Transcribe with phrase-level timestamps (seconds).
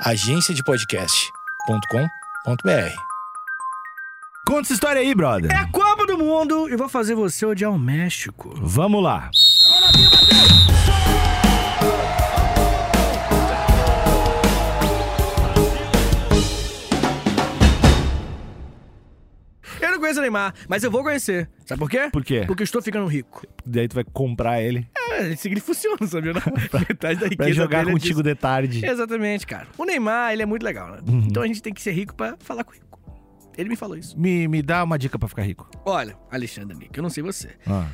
[0.00, 2.96] agenciadepodcast.com.br.
[4.46, 5.50] Conta essa história aí, brother.
[5.50, 8.54] É a Copa do Mundo e vou fazer você odiar o México.
[8.60, 9.30] Vamos lá.
[19.80, 21.48] Eu não conheço o Neymar, mas eu vou conhecer.
[21.66, 22.08] Sabe por quê?
[22.12, 22.44] Por quê?
[22.46, 23.42] Porque eu estou ficando rico.
[23.66, 26.32] Daí tu vai comprar ele É, esse que funciona, sabia?
[26.32, 26.40] Não?
[26.88, 28.34] Metade da riqueza pra jogar dele é contigo disso.
[28.34, 28.86] de tarde.
[28.86, 29.66] Exatamente, cara.
[29.76, 30.98] O Neymar, ele é muito legal, né?
[31.06, 31.24] Uhum.
[31.26, 32.86] Então a gente tem que ser rico pra falar com rico.
[33.58, 34.18] Ele me falou isso.
[34.18, 35.68] Me, me dá uma dica pra ficar rico.
[35.84, 37.88] Olha, Alexandre Nick, eu não sei você, Ah,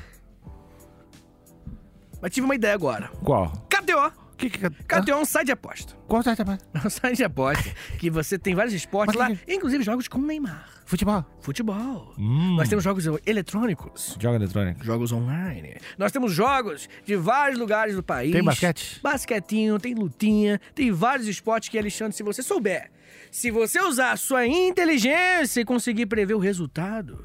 [2.20, 3.10] mas tive uma ideia agora.
[3.24, 3.50] qual?
[3.70, 4.21] KTO.
[4.42, 5.94] Que, que, KTO é um site de aposta.
[6.08, 6.58] Qual tá, tá, tá?
[6.74, 10.08] É um site de aposta que você tem vários esportes Mas lá, que- inclusive jogos
[10.08, 10.68] com Neymar.
[10.84, 11.24] Futebol.
[11.40, 12.12] Futebol.
[12.18, 12.56] Hum.
[12.56, 14.16] Nós temos jogos eletrônicos.
[14.20, 14.84] Joga eletrônico.
[14.84, 15.76] Jogos online.
[15.96, 18.32] Nós temos jogos de vários lugares do país.
[18.32, 19.00] Tem basquete?
[19.02, 22.90] Basquetinho, tem lutinha, tem vários esportes que, Alexandre, se você souber,
[23.30, 27.24] se você usar a sua inteligência e conseguir prever o resultado,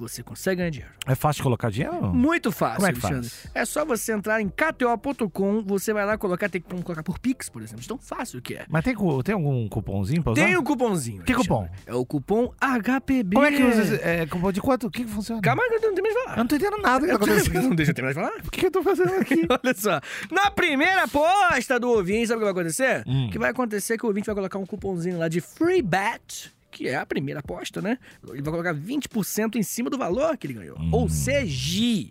[0.00, 0.92] você consegue ganhar dinheiro.
[1.06, 2.12] É fácil colocar dinheiro?
[2.14, 3.28] Muito fácil, Como é que Alexandre.
[3.30, 3.50] faz?
[3.54, 7.48] É só você entrar em kto.com, você vai lá colocar, tem que colocar por Pix,
[7.48, 7.84] por exemplo.
[7.86, 8.64] Tão fácil que é.
[8.68, 10.44] Mas tem, tem algum cupomzinho pra usar?
[10.44, 11.22] Tem o cupomzinho.
[11.22, 11.68] Que Alexandre.
[11.68, 11.68] cupom?
[11.86, 13.34] É o cupom HPB.
[13.34, 13.82] Como é que usa?
[13.82, 14.86] esse- É, cupom de quanto?
[14.86, 15.40] O que, que funciona?
[15.42, 16.36] Calma eu não tenho mais de falar.
[16.36, 17.60] Eu não tô entendendo nada que tá acontecendo.
[17.70, 18.38] Não deixa eu terminar de falar?
[18.46, 19.42] O que, que eu tô fazendo aqui?
[19.48, 20.00] Olha só.
[20.30, 23.04] Na primeira aposta do ouvinte, sabe o que vai acontecer?
[23.06, 23.26] Hum.
[23.26, 25.82] O que vai acontecer é que o ouvinte vai colocar um cupomzinho lá de free
[25.82, 27.98] bet, que é a primeira aposta, né?
[28.28, 30.78] Ele vai colocar 20% em cima do valor que ele ganhou.
[30.78, 30.90] Hum.
[30.92, 32.10] Ou seja,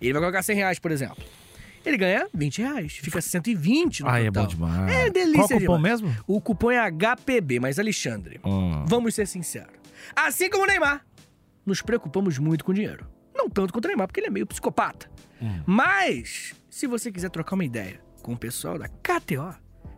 [0.00, 1.22] ele vai colocar 100 reais, por exemplo.
[1.84, 4.42] Ele ganha 20 reais, fica 120 no é total.
[4.44, 4.92] bom demais.
[4.92, 6.00] É delícia Qual cupom demais.
[6.02, 6.24] mesmo?
[6.26, 8.84] O cupom é HPB, mas Alexandre, Hum.
[8.86, 9.72] vamos ser sinceros.
[10.14, 11.06] Assim como o Neymar,
[11.64, 13.06] nos preocupamos muito com dinheiro.
[13.34, 15.10] Não tanto quanto o Neymar, porque ele é meio psicopata.
[15.64, 19.54] Mas, se você quiser trocar uma ideia com o pessoal da KTO,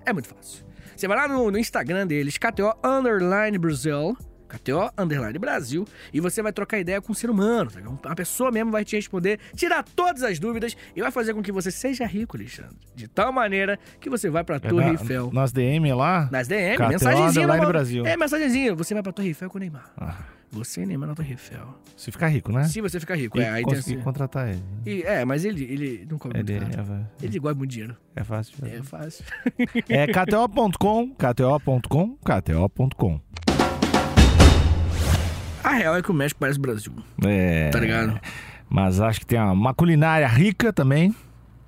[0.06, 0.64] é muito fácil.
[0.96, 4.16] Você vai lá no, no Instagram deles, KTO Underline Brasil,
[4.58, 7.70] KTO Underline Brasil, e você vai trocar ideia com um ser humano.
[7.70, 7.86] sabe?
[7.88, 11.52] Uma pessoa mesmo vai te responder, tirar todas as dúvidas e vai fazer com que
[11.52, 12.76] você seja rico, Alexandre.
[12.94, 15.30] De tal maneira que você vai pra Torre É na- Eiffel.
[15.32, 16.28] Nas DM lá?
[16.30, 17.46] Nas DM, KTO mensagenzinha.
[17.46, 17.66] Underline.
[17.72, 18.06] Brasil.
[18.06, 18.74] É, mensagenzinha.
[18.74, 19.90] Você vai pra Torre Eiffel com o Neymar.
[19.96, 20.16] Ah,
[20.50, 21.78] Você e Neymar na Torre Eiffel.
[21.96, 22.64] se ficar rico, né?
[22.64, 24.04] Se você ficar rico, E é, aí tem conseguir assim.
[24.04, 24.62] contratar ele.
[24.84, 26.92] E- é, mas ele, ele não come Ele muito caro.
[26.92, 27.96] é, Ele gosta muito de dinheiro.
[28.14, 28.54] é fácil.
[28.62, 28.82] É fazer.
[28.82, 29.24] fácil.
[29.88, 33.20] É kto.com, kto.com, kto.com.
[35.62, 36.92] A real é que o México parece Brasil.
[37.24, 37.70] É.
[37.70, 38.20] Tá ligado?
[38.68, 41.14] Mas acho que tem uma, uma culinária rica também.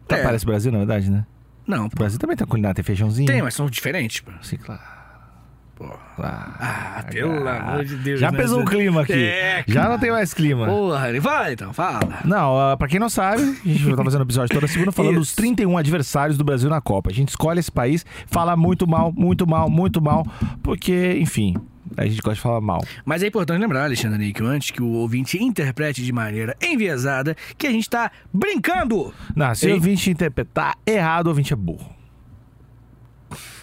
[0.08, 0.22] Tá, É.
[0.22, 1.26] Parece Brasil, na verdade, né?
[1.66, 1.90] Não, O.
[1.96, 3.26] Brasil também tem culinária, tem feijãozinho.
[3.26, 4.30] Tem, mas são diferentes, pô.
[4.42, 4.80] Sim, claro.
[5.76, 5.86] Pô.
[6.18, 8.20] Ah, Ah, pelo amor de Deus.
[8.20, 8.38] Já né?
[8.38, 9.12] pesou o clima aqui.
[9.12, 10.66] É, Já não tem mais clima.
[10.66, 12.20] Porra, vai então, fala.
[12.24, 15.28] Não, ah, pra quem não sabe, a gente tá fazendo episódio toda segunda falando dos
[15.28, 15.36] Isso.
[15.36, 17.10] 31 adversários do Brasil na Copa.
[17.10, 20.24] A gente escolhe esse país, fala muito mal, muito mal, muito mal,
[20.62, 21.54] porque, enfim,
[21.96, 22.84] a gente gosta de falar mal.
[23.04, 27.66] Mas é importante lembrar, Alexandre Nick, antes que o ouvinte interprete de maneira enviesada que
[27.66, 29.12] a gente tá brincando.
[29.34, 29.72] Não, se Ei.
[29.72, 31.94] o ouvinte interpretar errado, o ouvinte é burro.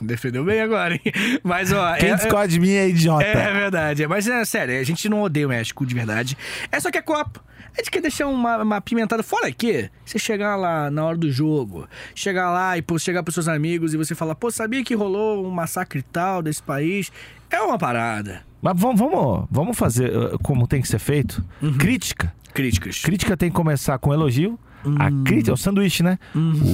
[0.01, 1.01] Defendeu bem agora, hein?
[1.43, 1.95] Mas, ó.
[1.95, 3.23] Quem é- discorda de mim é idiota.
[3.23, 6.37] É verdade, mas é sério, a gente não odeia o México de verdade.
[6.71, 7.41] É só que é Copa.
[7.73, 9.89] A gente quer deixar uma, uma pimentada fora aqui.
[10.05, 13.93] Você chegar lá na hora do jogo, chegar lá e pô, chegar pros seus amigos
[13.93, 17.11] e você falar, pô, sabia que rolou um massacre e tal desse país?
[17.49, 18.41] É uma parada.
[18.61, 21.43] Mas vamos, vamos, vamos fazer uh, como tem que ser feito.
[21.61, 21.77] Uhum.
[21.77, 22.33] Crítica.
[22.53, 23.01] Críticas.
[23.01, 24.59] Crítica tem que começar com elogio.
[24.97, 26.17] A crítica é o sanduíche, né?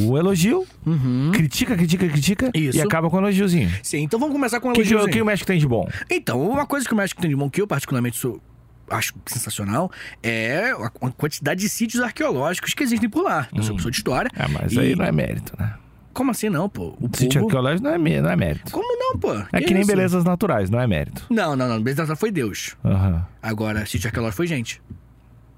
[0.07, 1.31] O elogio, Uhum.
[1.33, 2.77] critica, critica, critica Isso.
[2.77, 3.69] e acaba com o elogiozinho.
[3.83, 5.09] Sim, então vamos começar com O que, que, elogiozinho.
[5.09, 5.87] o que o México tem de bom?
[6.09, 8.41] Então, uma coisa que o México tem de bom, que eu particularmente sou,
[8.89, 9.91] acho sensacional,
[10.23, 13.47] é a quantidade de sítios arqueológicos que existem por lá.
[13.53, 14.31] Eu sou professor de história.
[14.35, 15.73] Ah, mas e- aí não é mérito, né?
[16.13, 16.97] Como assim não, pô?
[16.99, 17.45] O Sítio povo...
[17.45, 18.71] arqueológico não é, não é mérito.
[18.71, 19.33] Como não, pô?
[19.53, 19.91] É que nem isso?
[19.91, 21.25] belezas naturais, não é mérito.
[21.29, 21.79] Não, não, não.
[21.79, 22.75] Beleza natural foi Deus.
[22.83, 23.23] Aham.
[23.39, 24.81] Agora, sítio arqueológico foi gente.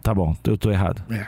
[0.03, 1.01] Tá bom, eu tô errado.
[1.09, 1.25] É.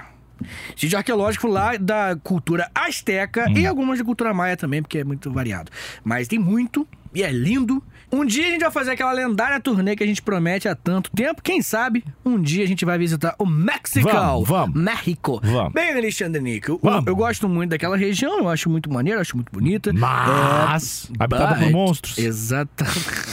[0.75, 3.57] Sítio arqueológico lá da cultura asteca Hum.
[3.57, 5.72] e algumas da cultura maia também, porque é muito variado.
[6.03, 7.84] Mas tem muito e é lindo.
[8.14, 11.09] Um dia a gente vai fazer aquela lendária turnê que a gente promete há tanto
[11.11, 11.41] tempo.
[11.41, 14.09] Quem sabe um dia a gente vai visitar o México.
[14.09, 14.82] Vamos, vamos.
[14.82, 15.40] México.
[15.41, 15.72] Vamos.
[15.72, 19.49] Bem, Alexandre Nick, eu, eu gosto muito daquela região, eu acho muito maneiro, acho muito
[19.49, 19.94] bonita.
[19.94, 22.17] Mas, habitada por but- monstros.
[22.20, 22.84] Exato.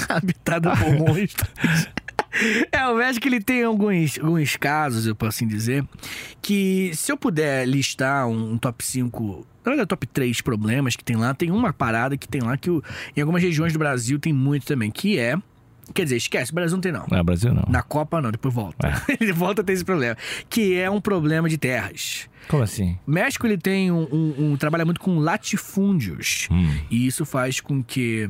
[0.08, 1.48] habitada por monstros.
[2.70, 5.84] É, o México ele tem alguns, alguns casos, eu posso assim dizer,
[6.42, 11.02] que se eu puder listar um, um top 5, na verdade, top 3 problemas que
[11.04, 12.82] tem lá, tem uma parada que tem lá que o-
[13.16, 15.36] em algumas regiões do Brasil tem muito também, que é.
[15.94, 17.06] Quer dizer, esquece, o Brasil não tem não.
[17.10, 17.64] Não, Brasil não.
[17.66, 18.92] Na Copa não, depois volta.
[19.18, 20.16] Ele volta a ter esse problema.
[20.50, 22.28] Que é um problema de terras.
[22.46, 22.98] Como assim?
[23.06, 26.76] O México ele tem um, um- um- trabalha muito com latifúndios Hum.
[26.90, 28.28] e isso faz com que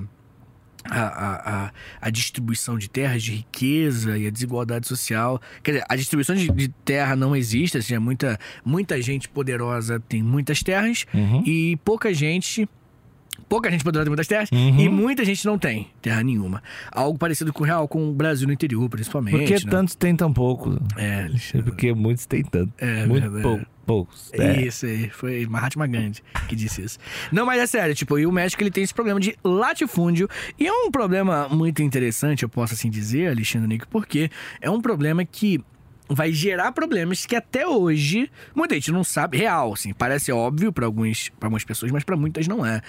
[0.90, 5.40] a, a, a, distribuição de terras, de riqueza e a desigualdade social.
[5.62, 10.00] Quer dizer, a distribuição de, de terra não existe, assim, é muita, muita gente poderosa
[10.08, 11.42] tem muitas terras Uhum.
[11.46, 12.68] e pouca gente.
[13.48, 14.78] Pouca gente poderosa tem muitas terras Uhum.
[14.80, 16.62] e muita gente não tem terra nenhuma.
[16.92, 19.36] Algo parecido com o real, com o Brasil no interior, principalmente.
[19.38, 19.70] Por que né?
[19.70, 20.78] tantos tem tão poucos?
[20.96, 21.62] É, Alexandre.
[21.70, 22.72] Porque muitos têm tanto.
[22.78, 23.42] É, Muito verdade.
[23.42, 24.30] pou- poucos.
[24.34, 24.60] É.
[24.62, 26.98] Isso aí, foi Mahatma Gandhi que disse isso.
[27.32, 30.66] Não, mas é sério, tipo, e o México ele tem esse problema de latifúndio, e
[30.66, 34.30] é um problema muito interessante, eu posso assim dizer, Alexandre Nico, porque
[34.60, 35.58] é um problema que
[36.10, 40.86] vai gerar problemas que até hoje muita gente não sabe, real, assim, parece óbvio para
[40.86, 42.80] alguns, para algumas pessoas, mas para muitas não é.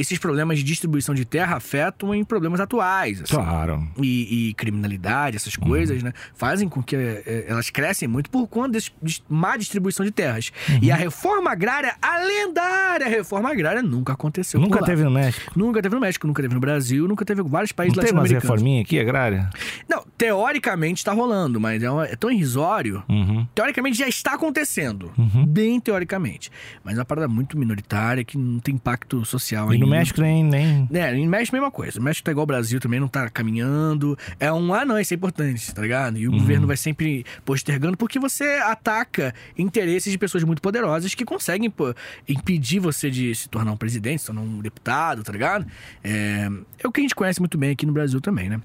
[0.00, 3.86] Esses problemas de distribuição de terra afetam em problemas atuais, assim Claro.
[4.00, 5.64] e, e criminalidade, essas Uhum.
[5.68, 6.12] coisas, né?
[6.34, 10.50] Fazem com que eh, elas crescem muito por conta dis- má distribuição de terras.
[10.68, 10.78] Uhum.
[10.82, 14.58] E a reforma agrária, a lendária reforma agrária, nunca aconteceu.
[14.60, 15.52] Nunca teve no México.
[15.56, 18.12] Nunca teve no México, nunca teve no Brasil, nunca teve em vários países Não tem
[18.12, 18.42] umas latino-americanos.
[18.60, 19.50] reforminhas aqui, agrária?
[19.88, 23.02] Não, teoricamente está rolando, mas é, uma- é tão irrisório.
[23.08, 23.46] Uhum.
[23.54, 25.12] Teoricamente já está acontecendo.
[25.46, 26.50] Bem teoricamente.
[26.84, 29.86] Mas é uma parada muito minoritária que não tem impacto social E ainda.
[29.90, 30.44] No México nem.
[30.44, 30.88] nem...
[30.92, 31.98] É, em México a mesma coisa.
[31.98, 34.16] O México tá igual ao Brasil também, não tá caminhando.
[34.38, 36.18] É um, ah, não, isso é importante, tá ligado?
[36.18, 41.24] E o governo vai sempre postergando porque você ataca interesses de pessoas muito poderosas que
[41.24, 41.94] conseguem pô,
[42.28, 45.66] impedir você de se tornar um presidente, se tornar um deputado, tá ligado?
[46.02, 46.48] É,
[46.78, 48.60] é o que a gente conhece muito bem aqui no Brasil também, né?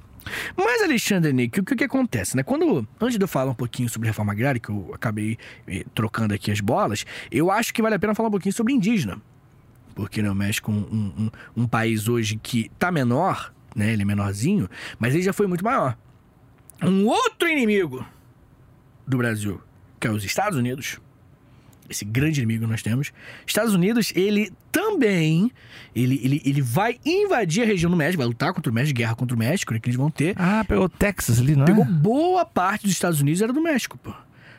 [0.57, 2.43] Mas, Alexandre Nick, o que, o que acontece, né?
[2.43, 5.37] Quando, antes de eu falar um pouquinho sobre reforma agrária, que eu acabei
[5.67, 8.73] eh, trocando aqui as bolas, eu acho que vale a pena falar um pouquinho sobre
[8.73, 9.21] indígena
[9.95, 11.11] porque né, o México é um,
[11.55, 13.93] um, um- país hoje que tá menor, né?
[13.93, 14.69] Ele é menorzinho,
[14.99, 15.97] mas ele já foi muito maior.
[16.83, 18.05] Um outro inimigo
[19.07, 19.61] do Brasil,
[19.99, 20.99] que é os Estados Unidos,
[21.89, 23.13] esse grande inimigo que nós temos.
[23.45, 25.51] Estados Unidos, ele também,
[25.95, 29.15] ele, ele, ele vai invadir a região do México, vai lutar contra o México, guerra
[29.15, 30.35] contra o México, né, que eles vão ter.
[30.37, 31.67] Ah, pegou Texas ali, não é?
[31.67, 34.13] Pegou boa parte dos Estados Unidos era do México, pô.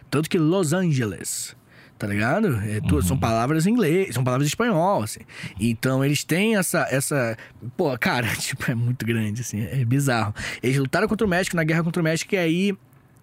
[0.09, 1.57] Tanto que Los Angeles,
[1.99, 2.57] tá ligado?
[2.65, 5.21] É, tu- São palavras em inglês, são palavras em espanhol, assim.
[5.59, 7.37] Então eles têm essa, essa...
[7.77, 10.35] Pô, cara, tipo, é muito grande, assim, é bizarro.
[10.63, 12.77] Eles lutaram contra o México na guerra contra o México e aí...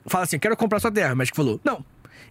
[0.06, 1.14] Fala assim, quero comprar sua terra.
[1.14, 1.84] O México falou, não.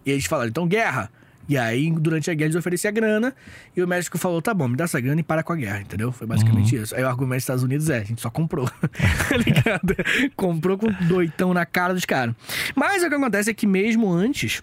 [0.05, 1.09] E eles falaram, então guerra.
[1.47, 3.35] E aí, durante a guerra, eles ofereciam a grana.
[3.75, 5.81] E o México falou: tá bom, me dá essa grana e para com a guerra,
[5.81, 6.09] entendeu?
[6.11, 6.95] Foi basicamente isso.
[6.95, 8.65] Aí o argumento dos Estados Unidos é: a gente só comprou.
[9.29, 9.93] tá ligado?
[10.37, 12.33] comprou com doitão na cara dos caras.
[12.75, 14.61] Mas o que acontece é que, mesmo antes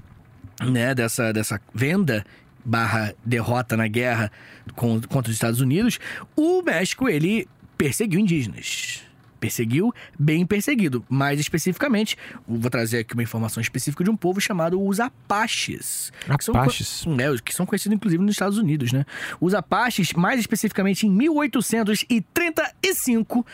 [0.60, 2.24] né, dessa, dessa venda
[2.64, 4.30] barra derrota na guerra
[4.74, 5.98] contra os Estados Unidos,
[6.36, 9.02] o México, ele perseguiu indígenas.
[9.40, 11.02] Perseguiu, bem perseguido.
[11.08, 16.12] Mais especificamente, vou trazer aqui uma informação específica de um povo chamado os Apaches.
[16.38, 17.06] Que são Apaches?
[17.18, 19.06] é, os que são conhecidos inclusive nos Estados Unidos, né?
[19.40, 23.46] Os Apaches, mais especificamente em 1835,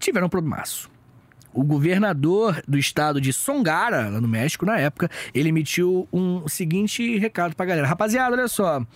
[0.00, 0.90] tiveram um problemaço.
[1.58, 7.18] O governador do estado de Songara, lá no México, na época, ele emitiu um seguinte
[7.18, 7.84] recado pra galera.
[7.84, 8.86] Rapaziada, olha só.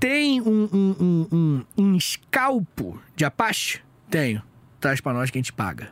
[0.00, 3.82] Tem um, um, um, um, um escalpo de Apache?
[4.08, 4.42] Tenho.
[4.80, 5.90] Traz pra nós que a gente paga.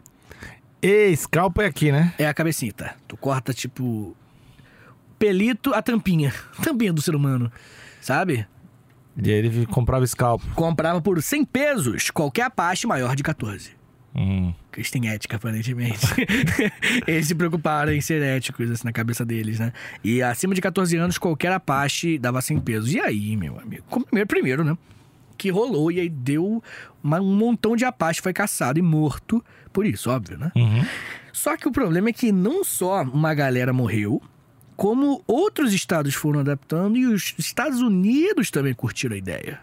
[0.80, 2.14] E scalpo é aqui, né?
[2.18, 2.94] É a cabecinha, tá?
[3.06, 4.16] Tu corta, tipo...
[5.18, 6.32] Pelito, a tampinha.
[6.64, 7.52] Tampinha do ser humano.
[8.00, 8.46] Sabe?
[9.22, 10.54] E aí ele comprava scalpo.
[10.54, 13.81] Comprava por 100 pesos qualquer Apache maior de 14.
[14.14, 14.53] Hum.
[14.70, 15.99] Que Eles têm ética, aparentemente.
[17.07, 19.73] eles se preocuparam em ser éticos, assim, na cabeça deles, né?
[20.04, 22.92] E acima de 14 anos, qualquer Apache dava 100 pesos.
[22.92, 23.85] E aí, meu amigo?
[24.04, 24.76] Primeiro, primeiro, né?
[25.38, 26.62] Que rolou e aí deu
[27.02, 29.42] uma- um montão de Apache foi caçado e morto
[29.73, 30.52] por isso, óbvio, né?
[30.54, 30.85] Uhum.
[31.33, 34.23] Só que o problema é que não só uma galera morreu,
[34.76, 39.61] como outros estados foram adaptando e os Estados Unidos também curtiram a ideia.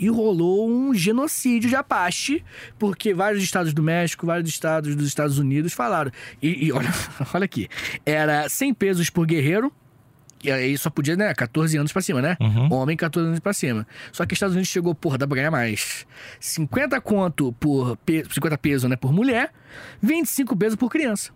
[0.00, 2.42] E rolou um genocídio de Apache,
[2.78, 6.10] porque vários estados do México, vários estados dos Estados Unidos falaram.
[6.42, 6.88] E, e olha,
[7.34, 7.68] olha aqui,
[8.06, 9.70] era 100 pesos por guerreiro,
[10.42, 12.36] e aí só podia, né, 14 anos pra cima, né?
[12.40, 12.72] Uhum.
[12.72, 13.86] Homem, 14 anos pra cima.
[14.10, 16.06] Só que os Estados Unidos chegou, porra, dá pra ganhar mais.
[16.40, 17.96] 50 conto por...
[17.98, 19.52] Pe 50 pesos, né, por mulher.
[20.00, 21.30] 25 pesos por criança.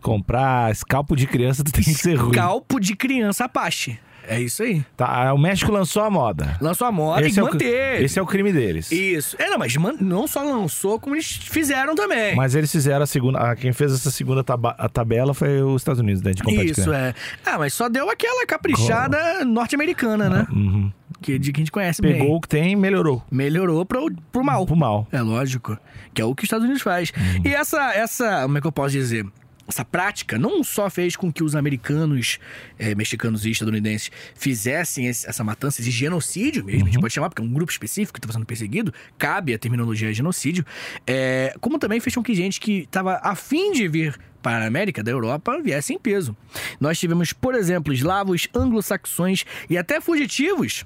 [0.00, 2.32] Comprar scalpo de criança tem que ser ruim.
[2.32, 3.98] Calpo de criança Apache.
[4.30, 4.84] É isso aí.
[4.96, 6.56] Tá, o México lançou a moda.
[6.60, 8.04] Lançou a moda esse, e é o, manteve.
[8.04, 8.92] esse é o crime deles.
[8.92, 9.34] Isso.
[9.38, 12.36] É, não, mas man- não só lançou, como eles fizeram também.
[12.36, 13.38] Mas eles fizeram a segunda.
[13.40, 16.30] ah, Quem fez essa segunda taba- a tabela foi os Estados Unidos, né?
[16.32, 17.12] De Isso, é.
[17.44, 20.46] Ah, mas só deu aquela caprichada norte-americana, né?
[20.50, 20.92] Uhum.
[21.20, 22.34] Que, de que a gente conhece Pegou bem.
[22.36, 23.22] o que tem e melhorou.
[23.30, 24.64] Melhorou pro, pro mal.
[24.64, 25.06] Pro mal.
[25.12, 25.76] É lógico.
[26.14, 27.12] Que é o que os Estados Unidos faz.
[27.16, 27.42] Uhum.
[27.44, 29.26] E essa, essa, como é que eu posso dizer?
[29.70, 32.38] Essa prática não só fez com que os americanos,
[32.78, 37.28] eh, mexicanos e estadunidenses fizessem esse- essa matança, esse genocídio mesmo, a gente pode chamar,
[37.30, 40.64] porque é um grupo específico que está sendo perseguido, cabe a terminologia genocídio,
[41.06, 45.02] eh, como também fez com que gente que estava afim de vir para a América,
[45.02, 46.36] da Europa, viesse em peso.
[46.80, 50.84] Nós tivemos, por exemplo, eslavos, anglo-saxões e até fugitivos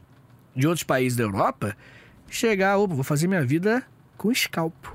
[0.56, 1.76] de outros países da Europa
[2.28, 3.84] chegar, opa, vou fazer minha vida
[4.16, 4.93] com escalpo.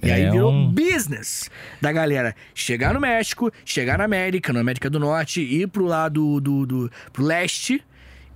[0.00, 4.60] E aí É virou um- business da galera chegar no México, chegar na América, na
[4.60, 7.82] América do Norte, ir pro lado do, do pro leste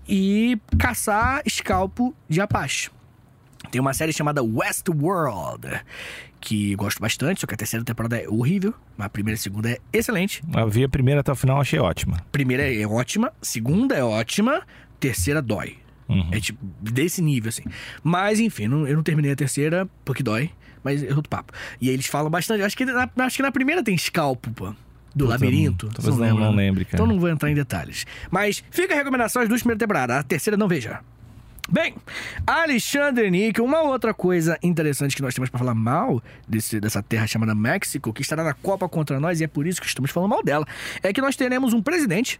[0.09, 2.91] e caçar escalpo de Apache.
[3.71, 5.81] Tem uma série chamada Westworld,
[6.41, 9.43] que gosto bastante, só que a terceira temporada é horrível, mas a primeira e a
[9.43, 10.43] segunda é excelente.
[10.55, 12.19] Eu vi a primeira até o final, achei ótima.
[12.31, 14.63] Primeira é ótima, segunda é ótima,
[15.01, 15.79] terceira dói.
[16.09, 16.29] Uhum.
[16.31, 17.65] É tipo, desse nível, assim.
[18.03, 20.51] Mas, enfim, eu não terminei a terceira porque dói,
[20.85, 21.53] mas é outro papo.
[21.81, 22.63] E aí eles falam bastante.
[22.63, 24.75] Acho que na, acho que na primeira tem escalpo, pô.
[25.15, 25.89] Do Puta, labirinto.
[25.95, 26.97] talvez não- lembra, não lembre, cara.
[26.97, 28.05] Então não vou entrar em detalhes.
[28.31, 30.17] Mas fica a recomendação as duas primeiras temporadas.
[30.17, 31.01] A terceira não veja.
[31.69, 31.95] Bem,
[32.47, 37.27] Alexandre Níquel, uma outra coisa interessante que nós temos pra falar mal desse, dessa terra
[37.27, 40.31] chamada México, que estará na Copa contra nós, e é por isso que estamos falando
[40.31, 40.65] mal dela,
[41.03, 42.39] é que nós teremos um presidente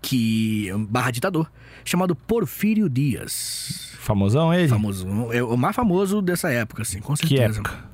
[0.00, 1.50] que barra ditador,
[1.84, 3.89] chamado Porfírio Dias.
[4.00, 4.68] Famosão ele?
[4.68, 7.60] Famoso, é o mais famoso dessa época, assim, com Que certeza.
[7.60, 7.90] época?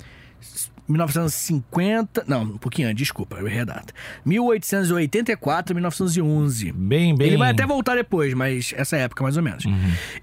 [0.89, 3.93] 1950, não, um pouquinho antes, desculpa, eu errei a data.
[4.25, 6.71] 1884, 1911.
[6.73, 7.27] Bem, bem.
[7.27, 9.65] Ele vai até voltar depois, mas essa época mais ou menos.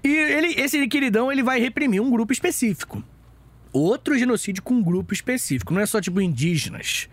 [0.02, 3.02] E ele, esse queridão, ele vai reprimir um grupo específico.
[3.72, 5.74] Outro genocídio com um grupo específico.
[5.74, 7.08] Não é só tipo indígenas.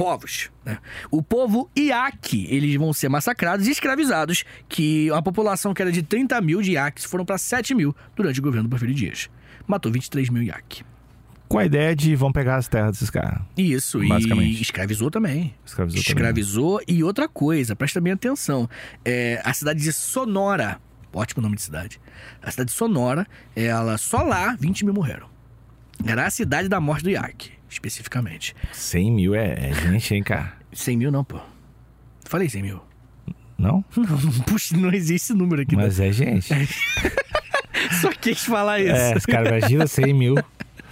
[0.00, 0.78] Povos, né?
[1.10, 6.02] O povo Iaque, eles vão ser massacrados e escravizados, que a população que era de
[6.02, 9.28] 30 mil de Iaques foram para 7 mil durante o governo do Porfírio Dias.
[9.66, 10.84] Matou 23 mil Iaque.
[11.46, 13.42] Com a ideia de vão pegar as terras desses caras.
[13.58, 14.58] Isso, Basicamente.
[14.58, 15.54] e escravizou também.
[15.66, 16.16] Escravizou também.
[16.16, 16.80] Escravizou.
[16.88, 18.70] E outra coisa, presta bem atenção.
[19.04, 20.80] É, a cidade de Sonora,
[21.12, 22.00] ótimo nome de cidade.
[22.42, 25.28] A cidade de Sonora, ela só lá 20 mil morreram.
[26.06, 28.54] Era a cidade da morte do Iaque, especificamente.
[28.72, 30.52] 100 mil é, é gente, hein, cara?
[30.72, 31.38] 100 mil não, pô.
[32.24, 32.80] Falei 100 mil.
[33.58, 33.84] Não?
[33.96, 35.76] Não, não, puxa, não existe esse número aqui.
[35.76, 36.52] Mas é gente.
[36.52, 36.66] né?
[38.00, 38.90] Só quis falar isso.
[38.92, 40.34] É, cara imagina 100 mil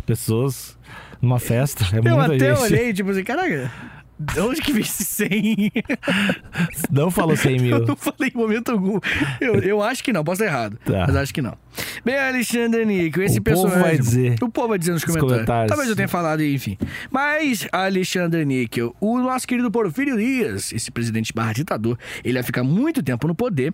[0.06, 0.78] pessoas
[1.20, 1.84] numa festa.
[1.94, 2.60] É Eu até gente.
[2.60, 3.72] olhei, tipo assim, caraca,
[4.18, 5.72] de onde que veio esse 100?
[6.90, 7.76] Não falou 100 mil.
[7.76, 8.98] Eu não falei em momento algum.
[9.40, 10.78] Eu, eu acho que não, posso estar errado.
[10.84, 11.04] Tá.
[11.06, 11.56] Mas acho que não.
[12.04, 13.82] Bem, Alexandre Níquel, esse O povo personagem.
[13.82, 14.42] vai dizer.
[14.42, 15.32] O povo vai dizer nos comentários.
[15.32, 15.68] comentários.
[15.68, 16.76] Talvez eu tenha falado, enfim.
[17.10, 22.64] Mas, Alexandre Níquel, o nosso querido Porfírio Dias, esse presidente barra ditador, ele vai ficar
[22.64, 23.72] muito tempo no poder.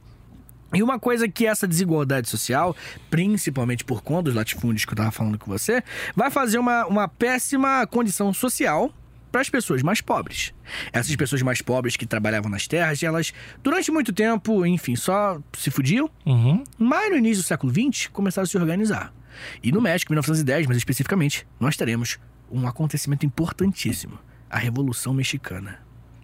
[0.75, 2.77] E uma coisa que essa desigualdade social,
[3.09, 5.83] principalmente por conta dos latifúndios que eu tava falando com você,
[6.17, 8.93] vai fazer uma, uma péssima condição social
[9.35, 10.55] para as pessoas mais pobres.
[10.93, 15.73] Essas pessoas mais pobres que trabalhavam nas terras, elas, durante muito tempo, enfim, só se
[15.73, 16.09] fudiam.
[16.25, 16.63] Uhum.
[16.79, 19.13] Mas no início do século XX, começaram a se organizar.
[19.61, 22.17] E no México, em 1910, mas especificamente, nós teremos
[22.49, 24.21] um acontecimento importantíssimo.
[24.49, 25.81] A Revolução Mexicana.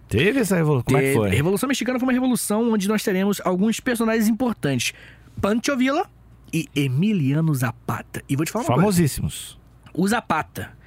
[0.07, 0.85] Teve essa revolução.
[0.85, 1.29] Como é que foi?
[1.31, 4.93] A Revolução Mexicana foi uma revolução onde nós teremos alguns personagens importantes.
[5.41, 6.09] Pancho Villa
[6.53, 8.23] e Emiliano Zapata.
[8.29, 8.81] E vou te falar uma coisa.
[8.83, 9.59] Famosíssimos.
[9.93, 10.79] O Zapata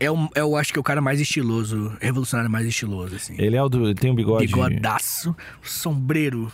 [0.00, 3.34] é, o, é o, acho que é o cara mais estiloso, revolucionário mais estiloso, assim.
[3.38, 3.84] Ele é o do.
[3.86, 4.46] Ele tem um bigode.
[4.46, 6.52] Bigodaço, sombreiro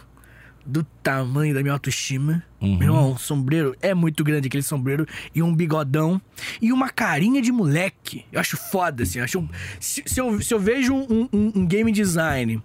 [0.66, 2.42] do tamanho da minha autoestima.
[2.60, 2.76] Uhum.
[2.76, 6.20] Meu irmão, o sombreiro é muito grande, aquele sombreiro, e um bigodão,
[6.60, 8.24] e uma carinha de moleque.
[8.30, 9.18] Eu acho foda, assim.
[9.18, 9.48] eu acho,
[9.80, 12.62] se, se eu, se eu vejo um, um- um game design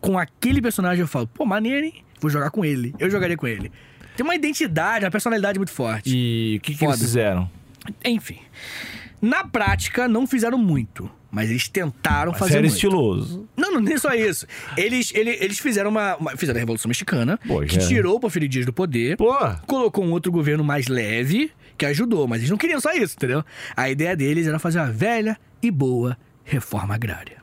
[0.00, 1.94] com aquele personagem, eu falo, pô, maneiro, hein?
[2.20, 2.94] Vou jogar com ele.
[2.98, 3.70] Eu jogaria com ele.
[4.16, 6.10] Tem uma identidade, uma personalidade muito forte.
[6.14, 7.50] E o que, que eles fizeram?
[8.04, 8.38] Enfim.
[9.22, 11.08] Na prática, não fizeram muito.
[11.30, 12.74] Mas eles tentaram Mas fazer era muito.
[12.74, 13.48] estiloso.
[13.56, 14.46] Não, não, nem só isso.
[14.76, 18.46] Eles, ele- eles fizeram uma, uma- Fizeram a Revolução Mexicana, Pô, que tirou o Porfírio
[18.48, 19.32] Dias do poder, Pô!
[19.66, 23.42] colocou um outro governo mais leve, que ajudou, mas eles não queriam só isso, entendeu?
[23.74, 27.40] A ideia deles era fazer uma velha e boa reforma agrária.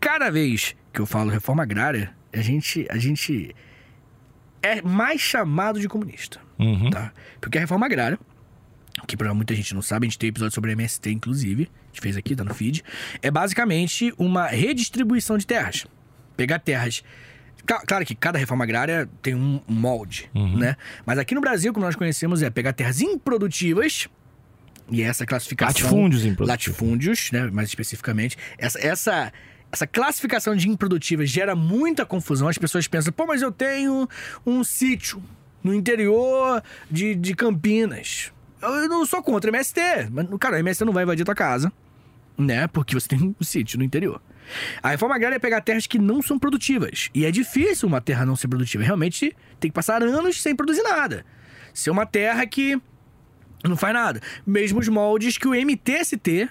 [0.00, 3.54] Cada vez que eu falo reforma agrária, a gente, a gente
[4.62, 6.90] é mais chamado de comunista Uhum.
[6.90, 7.12] tá?
[7.40, 8.18] Porque a reforma agrária,
[9.06, 12.00] que pra muita gente não sabe, a gente tem episódio sobre MST, inclusive, a gente
[12.00, 12.82] fez aqui, tá no feed,
[13.20, 15.86] é basicamente uma redistribuição de terras.
[16.36, 17.02] Pegar terras.
[17.86, 20.76] Claro que cada reforma agrária tem um molde, né?
[21.04, 24.08] Mas aqui no Brasil, como nós conhecemos, é pegar terras improdutivas.
[24.88, 25.82] E essa classificação.
[25.82, 26.48] Latifúndios improdutivos.
[26.48, 27.50] Latifúndios, né?
[27.50, 28.36] Mais especificamente.
[28.56, 29.32] Essa, essa,
[29.72, 32.46] essa classificação de improdutivas gera muita confusão.
[32.46, 34.08] As pessoas pensam, pô, mas eu tenho
[34.46, 35.20] um sítio
[35.62, 38.30] no interior de, de Campinas.
[38.62, 39.80] Eu não sou contra MST.
[40.10, 41.72] Mas, cara, o MST não vai invadir tua casa.
[42.38, 42.66] né?
[42.68, 44.20] Porque você tem um sítio no interior.
[44.82, 47.10] A reforma agrária é pegar terras que não são produtivas.
[47.14, 48.84] E é difícil uma terra não ser produtiva.
[48.84, 51.24] Realmente tem que passar anos sem produzir nada.
[51.74, 52.80] Ser uma terra que
[53.64, 54.20] não faz nada.
[54.46, 56.48] Mesmos moldes que o MTST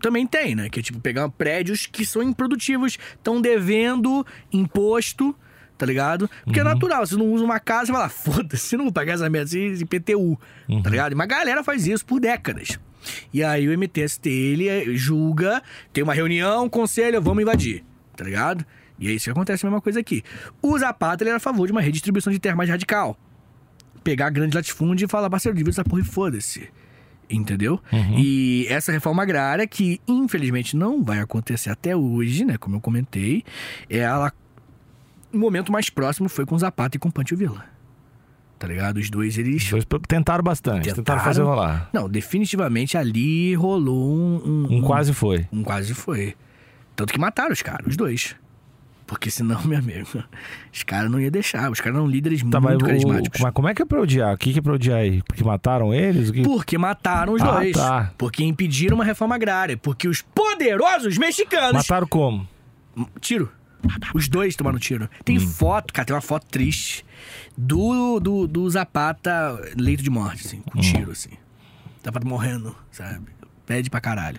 [0.00, 0.68] também tem, né?
[0.68, 5.34] Que é tipo pegar prédios que são improdutivos, estão devendo imposto,
[5.76, 6.28] tá ligado?
[6.44, 9.28] Porque é natural, você não usa uma casa e fala, foda-se, não vou pagar essa
[9.30, 10.38] merda de IPTU,
[10.82, 11.12] tá ligado?
[11.12, 12.78] E uma galera faz isso por décadas.
[13.32, 17.84] E aí o MTST, ele é- julga, tem uma reunião, conselho, vamos invadir,
[18.16, 18.64] tá ligado?
[18.98, 20.22] E é isso que acontece a mesma coisa aqui.
[20.62, 23.16] O Zapata, ele era a favor de uma redistribuição de terra mais radical.
[24.02, 26.68] Pegar grande latifúndio e falar, parceiro, divide essa porra e foda-se.
[27.28, 27.80] Entendeu?
[28.16, 32.56] E essa reforma agrária, que infelizmente não vai acontecer até hoje, né?
[32.56, 33.42] Como eu comentei,
[33.90, 34.32] ela.
[35.32, 37.64] O momento mais próximo foi com o Zapata e com o Pantio Villa.
[38.58, 38.96] Tá ligado?
[38.96, 39.64] Os dois, eles.
[39.64, 41.20] Os dois tentaram bastante, tentaram, Tentaram.
[41.24, 41.90] fazer rolar.
[41.92, 44.66] Não, definitivamente ali rolou um.
[44.70, 45.46] Um quase foi.
[45.52, 46.34] Um quase foi.
[46.94, 48.34] Tanto que mataram os caras, os dois.
[49.06, 50.08] Porque senão, meu amigo,
[50.72, 51.70] os caras não iam deixar.
[51.70, 53.40] Os caras eram líderes Tá, mas, muito o- carismáticos.
[53.42, 54.34] mas como é que é pra odiar?
[54.34, 55.22] O que, que é pra odiar aí?
[55.22, 56.30] Porque mataram eles?
[56.30, 56.42] O que...
[56.42, 57.76] Porque mataram os Ah, dois.
[57.76, 58.10] tá.
[58.16, 59.76] Porque impediram uma reforma agrária.
[59.76, 61.74] Porque os poderosos mexicanos.
[61.74, 62.48] Mataram como?
[63.20, 63.52] Tiro.
[64.14, 65.08] Os dois tomaram tiro.
[65.24, 65.48] Tem Hum.
[65.48, 67.04] foto, cara, tem uma foto triste
[67.56, 70.62] do, do, do Zapata leito de morte, assim, Hum.
[70.72, 71.30] com tiro, assim.
[72.04, 73.26] Zapata morrendo, sabe?
[73.66, 74.38] Pede pra caralho.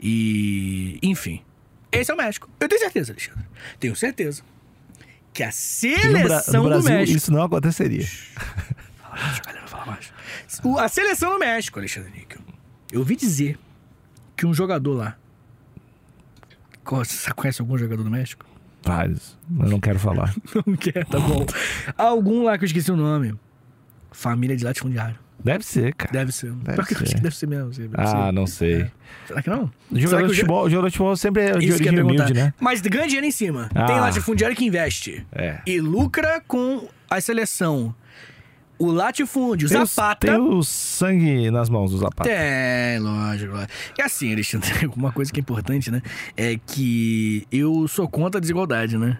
[0.00, 0.98] E.
[1.02, 1.42] Enfim.
[1.90, 2.48] Esse é o México.
[2.60, 3.44] Eu tenho certeza, Alexandre.
[3.80, 4.42] Tenho certeza.
[5.32, 7.16] Que a no, Bra- seleção no do Brasil México.
[7.16, 8.06] isso não aconteceria.
[8.06, 10.12] Fala baixo, galera, fala baixo.
[10.64, 12.40] O- a seleção do México, Alexandre Níquel.
[12.92, 13.58] Eu ouvi dizer
[14.36, 15.16] que um jogador lá.
[16.84, 18.44] Você conhece algum jogador do México?
[18.82, 19.36] Vários.
[19.60, 20.34] Eu não quero falar.
[20.66, 21.44] Não quer, tá bom.
[21.96, 23.34] Algum lá que eu esqueci o nome.
[24.12, 25.16] Família de latifundiário.
[25.42, 26.10] Deve ser, cara.
[26.12, 26.52] Deve ser.
[26.52, 27.02] Deve Pior ser.
[27.04, 27.70] acho que deve ser mesmo.
[27.70, 28.32] deve Ah, ser.
[28.32, 28.90] não sei.
[29.26, 29.70] Será que não?
[29.92, 32.52] Jogador de futebol, jogador de futebol sempre é de origem humilde, né?
[32.60, 33.68] Mas ganha dinheiro em cima.
[33.74, 33.84] Ah.
[33.86, 35.24] Tem latifundiário que investe.
[35.32, 35.58] É.
[35.66, 37.94] E lucra com a seleção.
[38.78, 40.26] O latifúndio, Tem Zapata.
[40.28, 42.28] Tem o sangue nas mãos do Zapata.
[42.28, 43.56] Tem, lógico.
[43.98, 46.00] E assim, Alexandre, uma coisa que é importante, né?
[46.36, 49.18] É que eu sou contra a desigualdade, né?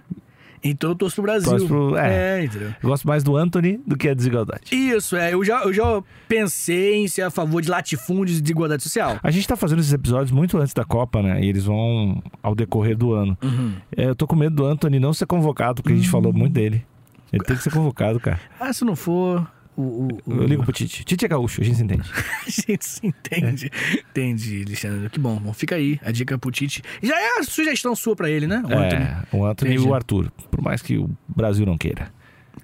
[0.62, 1.50] Então eu torço pro Brasil.
[1.50, 2.40] Torce pro- é.
[2.40, 2.74] é entendeu?
[2.82, 4.62] Eu gosto mais do Anthony do que a desigualdade.
[4.72, 5.32] Isso, é.
[5.34, 9.18] Eu já, eu já pensei em ser a favor de latifúndios e de igualdade social.
[9.22, 11.40] A gente tá fazendo esses episódios muito antes da Copa, né?
[11.42, 13.36] E eles vão ao decorrer do ano.
[13.42, 13.74] Uhum.
[13.96, 16.52] É, eu tô com medo do Anthony não ser convocado, porque a gente falou muito
[16.54, 16.84] dele.
[17.32, 18.40] Ele tem que ser convocado, cara.
[18.60, 19.46] Ah, se não for.
[19.76, 21.04] O, o, o- Eu ligo pro Tite.
[21.04, 22.10] Tite é gaúcho, a gente se entende.
[22.44, 23.70] A gente se entende.
[24.10, 25.08] Entendi, Alexandre.
[25.08, 25.36] Que bom.
[25.36, 26.82] Bom, fica aí a dica pro Tite.
[27.00, 28.56] Já é a sugestão sua pra ele, né?
[28.64, 29.02] O Anthony.
[29.04, 29.86] É, o Anthony Entendi.
[29.86, 30.32] e o Arthur.
[30.50, 32.12] Por mais que o Brasil não queira.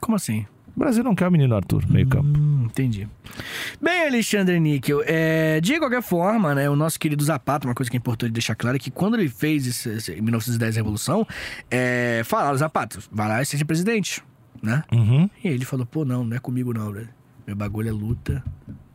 [0.01, 0.45] Como assim?
[0.77, 2.37] O Brasil não quer o menino Arthur, meio campo.
[2.37, 3.07] Hum, entendi.
[3.81, 7.97] Bem, Alexandre Níquel, é, de qualquer forma, né, o nosso querido Zapata, uma coisa que
[7.97, 11.25] é importante deixar claro é que quando ele fez esse, esse- em 1910 a Revolução,
[11.71, 14.21] é, falaram, Zapata, vai lá e seja presidente,
[14.65, 14.83] né?
[14.93, 15.29] Uhum.
[15.43, 17.09] E aí ele falou, pô, não, não é comigo não, velho.
[17.47, 18.43] Meu bagulho é luta,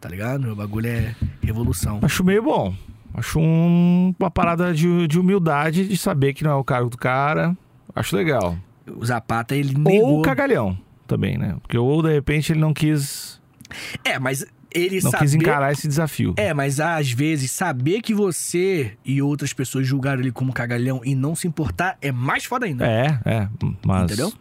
[0.02, 0.42] tá ligado?
[0.42, 2.00] Meu bagulho é revolução.
[2.02, 2.74] Acho meio bom.
[3.14, 6.98] Acho um- uma parada de, de humildade, de saber que não é o cargo do
[6.98, 7.56] cara.
[7.96, 8.58] Acho legal.
[8.96, 10.16] O Zapata, ele negou...
[10.18, 10.78] Ou cagalhão
[11.08, 11.56] também, né?
[11.62, 13.40] Porque ou de repente ele não quis,
[14.04, 15.24] É, mas ele não saber...
[15.26, 16.34] quis encarar esse desafio.
[16.38, 21.16] É, mas às vezes saber que você e outras pessoas julgaram ele como cagalhão e
[21.16, 22.86] não se importar é mais foda ainda.
[22.88, 23.50] É, é.
[23.86, 24.04] Mas.
[24.12, 24.32] Entendeu?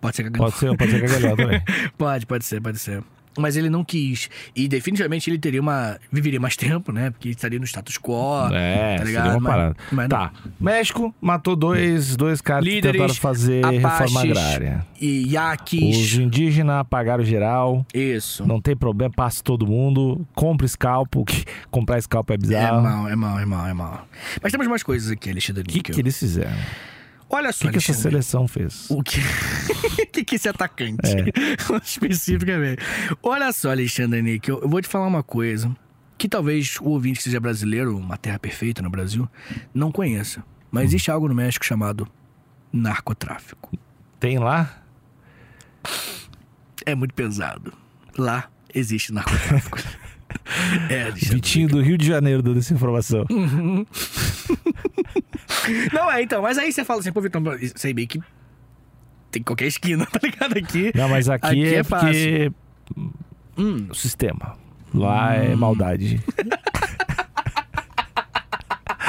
[0.00, 0.46] Pode ser cagalhão.
[0.50, 1.62] Pode ser, pode ser cagalhão também.
[1.98, 3.02] Pode, pode ser, pode ser.
[3.40, 4.28] Mas ele não quis.
[4.56, 5.96] E definitivamente ele teria uma.
[6.10, 7.10] viveria mais tempo, né?
[7.10, 8.48] Porque estaria no status quo.
[8.52, 9.30] É, tá ligado?
[9.30, 9.76] uma Mas- parada.
[9.92, 10.32] mas tá.
[10.60, 14.86] México matou dois, dois caras que Líderes, tentaram fazer reforma Apaches, agrária.
[15.00, 16.14] E Os Yaquis.
[16.14, 17.86] indígenas apagaram geral.
[17.94, 18.44] Isso.
[18.44, 20.26] Não tem problema, passa todo mundo.
[20.34, 22.82] Compra scalpo, que comprar scalpo é É bizarro.
[22.82, 24.08] mal, é mal, é mal, é mal.
[24.42, 26.50] Mas temos mais coisas aqui, Alexandre O que, que eles fizeram?
[27.30, 28.86] Olha O só, que, que essa seleção fez?
[28.90, 29.20] O que...
[30.12, 31.00] que que esse atacante?
[31.06, 31.76] É.
[31.84, 32.82] Especificamente.
[33.22, 35.74] Olha só, Alexandre Níquel, eu vou te falar uma coisa
[36.16, 39.28] que talvez o ouvinte que seja brasileiro, uma terra perfeita no Brasil,
[39.72, 40.42] não conheça.
[40.70, 42.08] Mas existe algo no México chamado
[42.72, 43.70] narcotráfico.
[44.18, 44.82] Tem lá?
[46.84, 47.72] É muito pesado.
[48.16, 49.78] Lá existe narcotráfico.
[50.88, 51.10] é.
[51.10, 53.24] Vitinho do Rio de Janeiro dando essa informação.
[55.92, 56.42] Não, é, então.
[56.42, 57.42] Mas aí você fala assim, pô, Vitor,
[57.76, 58.20] sei bem que
[59.30, 60.56] tem qualquer esquina, tá ligado?
[60.56, 60.92] Aqui.
[60.94, 62.52] Não, mas aqui, Aqui é, é porque
[63.58, 64.56] Hum, o sistema.
[64.94, 66.22] Lá é maldade.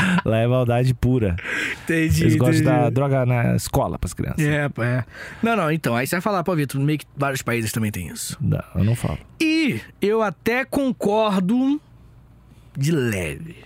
[0.25, 1.35] Lá é maldade pura.
[1.83, 2.23] entendi.
[2.23, 2.63] Eles gostam entendi.
[2.63, 4.39] dar droga na escola pras crianças.
[4.39, 5.03] É, é.
[5.41, 8.07] Não, não, então, aí você vai falar, pô, Vitor, meio que vários países também tem
[8.07, 8.37] isso.
[8.41, 9.19] Não, eu não falo.
[9.39, 11.81] E eu até concordo
[12.77, 13.57] de leve.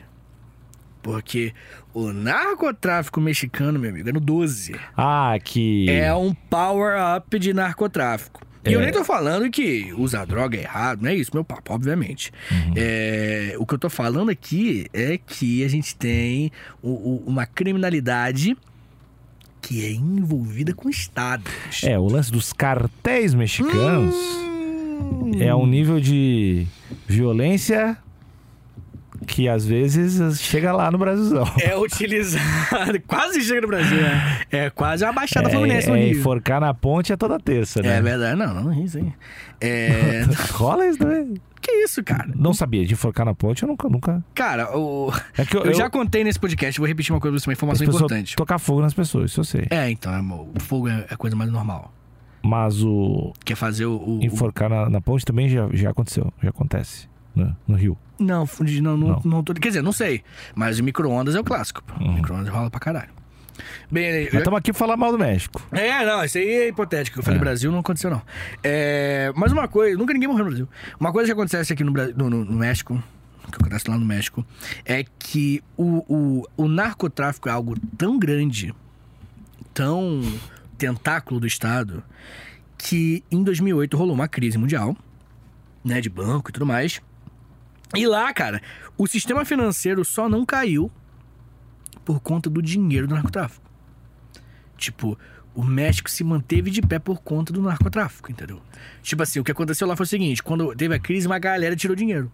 [1.01, 1.53] Porque
[1.93, 4.73] o narcotráfico mexicano, meu amigo, é no 12.
[4.95, 5.89] Ah, que.
[5.89, 8.41] É um power-up de narcotráfico.
[8.65, 8.83] E eu É.
[8.83, 12.31] nem tô falando que usar droga é errado, não é isso, meu papo, obviamente.
[12.51, 12.73] Uhum.
[12.75, 17.45] É, o que eu tô falando aqui é que a gente tem o- o- uma
[17.45, 18.55] criminalidade
[19.61, 21.51] que é envolvida com estados.
[21.83, 25.31] É, o lance dos cartéis mexicanos Hum.
[25.39, 26.65] é um nível de
[27.07, 27.97] violência
[29.23, 31.45] que às vezes chega lá no Brasilzão.
[31.61, 34.41] É utilizado, quase chega no Brasil, né?
[34.51, 36.19] É quase uma baixada É, fluminense no é, Rio.
[36.19, 37.97] enforcar na ponte é toda terça, né?
[37.97, 39.13] É verdade, não, não, isso aí.
[39.61, 41.33] É, Rola isso também?
[41.61, 42.29] que isso, cara?
[42.35, 44.23] Não sabia, de enforcar na ponte eu nunca, nunca...
[44.35, 45.13] Cara, o...
[45.37, 47.53] É que eu, eu, já contei nesse podcast, vou repetir uma coisa pra você, uma
[47.53, 48.35] informação importante.
[48.35, 49.67] tocar fogo nas pessoas, isso eu sei.
[49.69, 51.93] É, então, amor, o fogo é a coisa mais normal.
[52.43, 53.95] Mas o Quer fazer o.
[53.95, 57.97] o- enforcar na, na ponte também já, já aconteceu, já acontece no, no Rio.
[58.19, 59.21] Não, fundi- não, não, Não.
[59.25, 59.43] não.
[59.43, 60.23] tô- Quer dizer, não sei.
[60.55, 61.83] Mas o micro-ondas é o clássico.
[61.99, 62.13] Uhum.
[62.15, 63.09] Micro-ondas rola pra caralho.
[63.91, 65.61] Bem, eu- estamos aqui pra falar mal do México.
[65.71, 67.19] É, não, isso aí é hipotético.
[67.19, 67.41] Eu falei É.
[67.41, 68.21] Brasil, não aconteceu, não.
[68.63, 70.69] É, mas uma coisa, nunca ninguém morreu no Brasil.
[70.99, 73.01] Uma coisa que acontece aqui no, no, no- no México,
[73.51, 74.43] que acontece lá no México,
[74.85, 78.73] é que o, o, o narcotráfico é algo tão grande,
[79.73, 80.21] tão
[80.77, 82.03] tentáculo do Estado,
[82.77, 84.95] que em 2008 rolou uma crise mundial,
[85.83, 87.01] né, de banco e tudo mais.
[87.95, 88.61] E lá, cara,
[88.97, 90.91] o sistema financeiro só não caiu
[92.03, 93.63] por conta do dinheiro do narcotráfico.
[94.77, 95.17] Tipo,
[95.53, 98.61] o México se manteve de pé por conta do narcotráfico, entendeu?
[99.01, 101.75] Tipo assim, o que aconteceu lá foi o seguinte: quando teve a crise, uma galera
[101.75, 102.31] tirou dinheiro.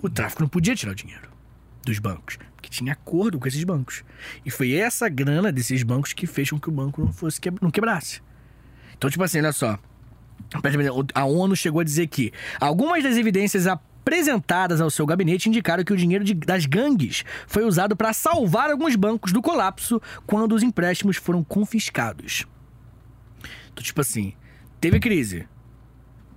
[0.00, 1.28] O tráfico não podia tirar o dinheiro
[1.84, 4.04] dos bancos, porque tinha acordo com esses bancos.
[4.44, 7.50] E foi essa grana desses bancos que fez com que o banco não fosse que-
[7.62, 8.20] não quebrasse.
[8.96, 9.78] Então, tipo assim, olha só.
[11.14, 13.66] A ONU chegou a dizer que algumas das evidências
[14.08, 18.70] apresentadas ao seu gabinete indicaram que o dinheiro de- das gangues foi usado para salvar
[18.70, 22.46] alguns bancos do colapso quando os empréstimos foram confiscados.
[23.70, 24.32] Então, tipo assim,
[24.80, 25.46] teve crise.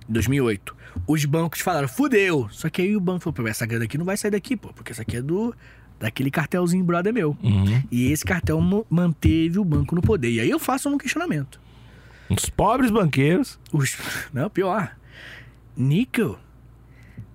[0.08, 0.76] Em 2008.
[1.06, 2.46] Os bancos falaram, fudeu.
[2.50, 4.92] Só que aí o banco falou, essa grana aqui não vai sair daqui, pô, porque
[4.92, 5.54] essa aqui é do
[5.98, 7.36] daquele cartelzinho brother meu.
[7.42, 7.82] Uhum.
[7.90, 10.30] E esse cartel manteve o banco no poder.
[10.30, 11.58] E aí eu faço um questionamento.
[12.28, 13.58] Os pobres banqueiros.
[13.72, 13.96] Os...
[14.34, 14.94] Não, pior.
[15.76, 16.38] Níquel.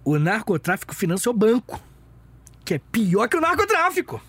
[0.08, 1.84] O narcotráfico financia o banco.
[2.63, 4.22] Que é pior que o narcotráfico.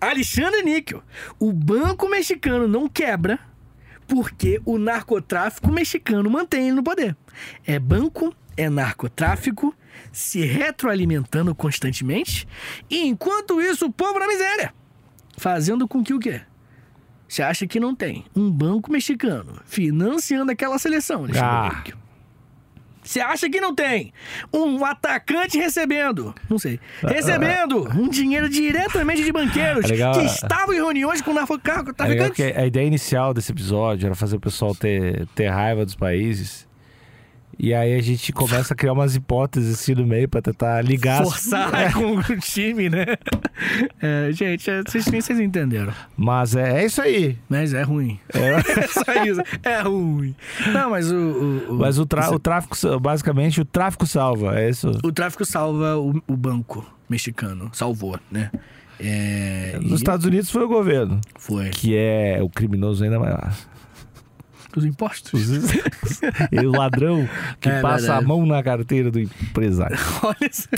[0.00, 1.02] Alexandre Níquel.
[1.38, 3.38] O banco mexicano não quebra
[4.08, 7.14] porque o narcotráfico mexicano mantém ele no poder.
[7.66, 9.74] É banco, é narcotráfico,
[10.10, 12.48] se retroalimentando constantemente.
[12.88, 14.72] E enquanto isso, o povo na miséria.
[15.36, 16.40] Fazendo com que o quê?
[17.28, 21.74] Você acha que não tem um banco mexicano financiando aquela seleção, Alexandre Ah.
[21.76, 22.05] Níquel?
[23.06, 24.12] Você acha que não tem
[24.52, 30.24] um atacante recebendo, não sei, recebendo um dinheiro diretamente de banqueiros É que é.
[30.24, 32.34] estavam em reuniões com É narcotraficantes?
[32.34, 36.65] que a ideia inicial desse episódio era fazer o pessoal ter, ter raiva dos países.
[37.58, 41.22] E aí a gente começa a criar umas hipóteses assim no meio pra tentar ligar.
[41.22, 43.06] as- Forçar com o time, né?
[44.02, 45.92] É, gente, é, vocês, vocês entenderam.
[46.16, 47.38] Mas é, é isso aí.
[47.48, 48.20] Mas é ruim.
[48.34, 49.40] É só isso.
[49.62, 50.34] É ruim.
[50.72, 51.16] Não, mas o.
[51.16, 54.58] o, o- Mas o, tra- o tráfico, basicamente, o tráfico salva.
[54.60, 54.90] É isso.
[55.02, 57.70] o tráfico salva o, o banco mexicano.
[57.72, 58.50] Salvou, né?
[59.00, 61.68] É, Nos e Estados Unidos foi o governo, Foi.
[61.70, 63.52] que é o criminoso ainda maior.
[64.76, 65.48] Os impostos.
[66.52, 67.28] e o ladrão
[67.60, 68.24] que É passa verdade.
[68.24, 69.96] a mão na carteira do empresário.
[70.22, 70.68] Olha isso.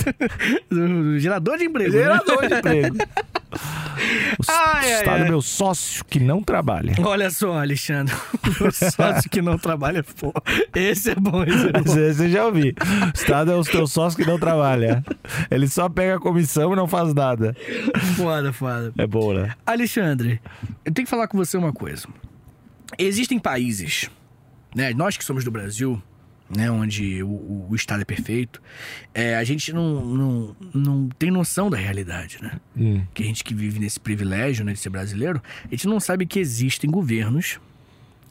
[0.71, 1.93] O gerador de emprego.
[1.93, 1.99] né?
[1.99, 2.97] Gerador de emprego.
[4.39, 5.29] O Ai, estado ai.
[5.29, 6.95] meu sócio que não trabalha.
[7.03, 8.15] Olha só, Alexandre.
[8.61, 10.33] O sócio que não trabalha, pô.
[10.75, 11.83] Esse é bom, esse é bom.
[11.83, 12.75] Você você já ouvi.
[12.79, 15.03] O Estado é o teu sócio que não trabalha.
[15.51, 17.57] Ele só pega a comissão e não faz nada.
[18.17, 18.93] Foda, foda.
[18.97, 19.55] É bom, né?
[19.67, 20.41] Alexandre,
[20.85, 22.07] eu tenho que falar com você uma coisa.
[22.97, 24.09] Existem países,
[24.75, 24.93] né?
[24.95, 26.01] Nós que somos do Brasil,
[26.55, 26.71] né?
[26.71, 28.63] Onde o, o- Estado é perfeito,
[29.13, 32.53] é, a gente não, não, não tem noção da realidade, né?
[32.77, 33.03] Hum.
[33.13, 34.73] Que a gente que vive nesse privilégio, né?
[34.73, 37.61] De ser brasileiro, a gente não sabe que existem governos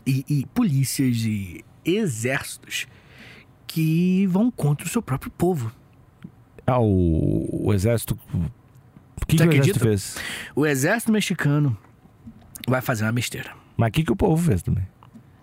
[0.06, 2.88] e, e polícias e exércitos
[3.68, 5.72] que vão contra o seu próprio povo.
[6.66, 8.18] Ah, o, o exército.
[8.34, 10.18] O que, que o exército fez?
[10.56, 11.78] O exército mexicano
[12.68, 13.52] vai fazer uma besteira.
[13.78, 14.84] Mas o que, que o povo fez também?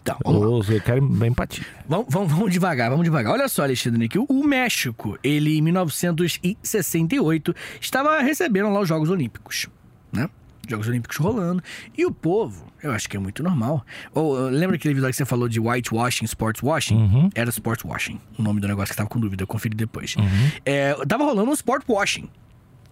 [0.04, 0.68] Então, vamos.
[0.68, 1.64] Eu, quero bem empatia.
[1.88, 3.32] Vamos, vamos, vamos devagar, vamos devagar.
[3.32, 9.66] Olha só, Alexandre Nick, o México, ele em 1968 estava recebendo lá os Jogos Olímpicos,
[10.12, 10.28] né?
[10.68, 11.62] Jogos Olímpicos rolando.
[11.96, 13.84] E o povo, eu acho que é muito normal.
[14.12, 16.96] Ou, lembra aquele vídeo que você falou de whitewashing, sports washing?
[16.96, 17.30] Uhum.
[17.34, 20.16] Era sports washing, o nome do negócio que tava com dúvida, eu conferi depois.
[20.16, 20.50] Uhum.
[20.66, 22.28] É, tava rolando um sport washing.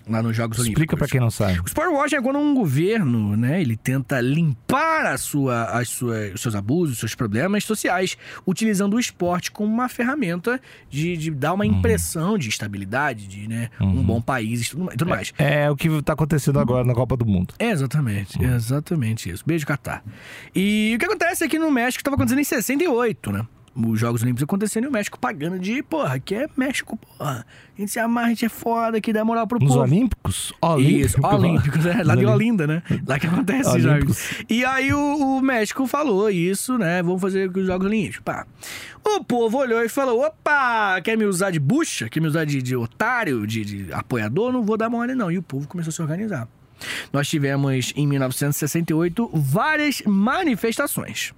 [0.09, 0.99] Lá nos Jogos Explica Olímpicos.
[0.99, 1.61] pra quem não sabe.
[1.61, 6.41] O Sportwash é quando um governo, né, ele tenta limpar a sua, as suas, os
[6.41, 10.61] seus abusos, os seus problemas sociais, utilizando o esporte como uma ferramenta
[10.91, 11.55] de, de dar Uhum.
[11.57, 15.33] uma impressão de estabilidade, de né, um bom país e tudo, mais- tudo mais.
[15.39, 17.55] É o que tá acontecendo agora na Copa do Mundo.
[17.59, 19.43] É, exatamente, exatamente isso.
[19.47, 20.03] Beijo, Catar.
[20.55, 23.47] E o que acontece aqui no México estava acontecendo em 68, né?
[23.75, 27.47] Os Jogos Olímpicos acontecendo e o México pagando de, porra, aqui é México, porra.
[27.77, 29.81] A gente se amarra, a gente é foda, que dá moral pro Nos povo.
[29.81, 30.53] Olímpicos?
[30.79, 32.03] Isso, Olímpicos, né?
[32.05, 32.33] Lá de Olímpicos.
[32.35, 32.83] Olinda, né?
[33.07, 34.19] Lá que acontece os Olímpicos.
[34.19, 34.45] jogos.
[34.51, 37.03] E aí o, o México falou isso, né?
[37.03, 38.21] Vamos fazer os Jogos Olímpicos.
[38.21, 38.47] Pá.
[39.05, 42.09] O povo olhou e falou: opa, quer me usar de bucha?
[42.09, 44.53] Quer me usar de, de otário, de, de apoiador?
[44.53, 45.31] Não vou dar mole, não.
[45.31, 46.47] E o povo começou a se organizar.
[47.13, 51.33] Nós tivemos, em 1968, várias manifestações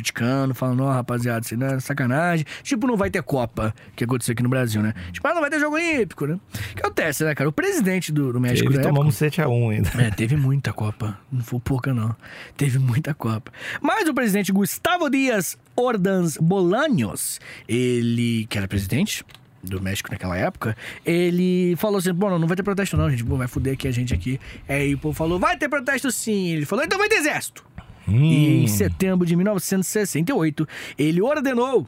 [0.00, 2.44] criticando, falando, ó, rapaziada, isso não é sacanagem.
[2.62, 4.94] Tipo, não vai ter Copa, que aconteceu aqui no Brasil, né?
[5.12, 6.34] Tipo, ah, não vai ter jogo olímpico, né?
[6.34, 7.48] O que acontece, né, cara?
[7.48, 9.90] O presidente do, do México época- tomamos 7x1 ainda.
[10.02, 11.18] é, teve muita Copa.
[11.30, 12.14] Não foi pouca, não.
[12.56, 13.52] Teve muita Copa.
[13.80, 19.24] Mas o presidente Gustavo Dias Ordaz Bolaños, ele, que era presidente
[19.62, 23.36] do México naquela época, ele falou assim, bom, não vai ter protesto não, gente, Pô,
[23.36, 24.40] vai foder aqui a gente aqui.
[24.66, 26.48] Aí o povo falou, vai ter protesto sim.
[26.48, 27.64] Ele falou, então vai ter exército.
[28.08, 30.66] E em setembro de 1968,
[30.98, 31.86] ele ordenou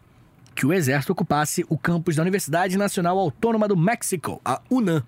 [0.55, 5.03] que o exército ocupasse o campus da Universidade Nacional Autônoma do México, a UNAM.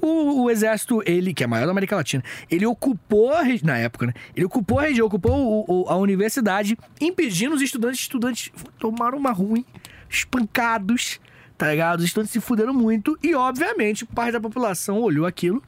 [0.00, 4.06] O, o exército, ele, que é maior da América Latina, ele ocupou, a na época,
[4.06, 4.14] né?
[4.34, 8.00] Ele ocupou a região, ocupou o- o- a universidade, impedindo os estudantes.
[8.00, 9.64] Estudantes tomaram uma ruim,
[10.08, 11.20] espancados,
[11.58, 11.98] tá ligado?
[12.00, 15.62] Os estudantes se fuderam muito e, obviamente, parte da população olhou aquilo.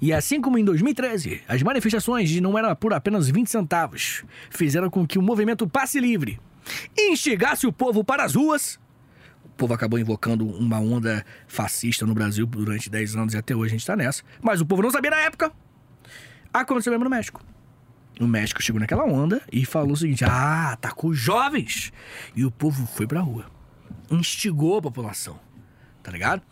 [0.00, 4.88] E assim como em 2013, as manifestações de não era por apenas 20 centavos fizeram
[4.88, 6.40] com que o movimento Passe Livre
[6.96, 8.78] instigasse o povo para as ruas,
[9.44, 13.74] o povo acabou invocando uma onda fascista no Brasil durante 10 anos e até hoje
[13.74, 14.22] a gente tá nessa.
[14.40, 15.52] Mas o povo não sabia na época.
[16.52, 17.42] Aconteceu mesmo no México.
[18.20, 21.92] O México chegou naquela onda e falou o seguinte: ah, atacou os jovens.
[22.34, 23.46] E o povo foi pra rua.
[24.10, 25.38] Instigou a população.
[26.08, 26.42] Tá ligado?